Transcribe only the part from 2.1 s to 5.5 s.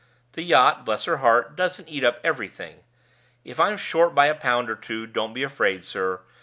everything. If I'm short by a pound or two, don't be